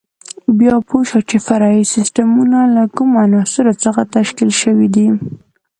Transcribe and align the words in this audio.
بیا 0.59 0.75
پوه 0.87 1.01
شو 1.09 1.19
چې 1.29 1.37
فرعي 1.47 1.83
سیسټمونه 1.95 2.59
له 2.75 2.83
کومو 2.95 3.15
عناصرو 3.25 3.73
څخه 3.83 4.01
تشکیل 4.15 4.51
شوي 4.61 4.87
دي. 4.95 5.07